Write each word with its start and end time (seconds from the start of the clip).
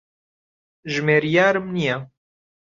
ژمێریارم 0.93 1.65
نییە. 1.75 1.97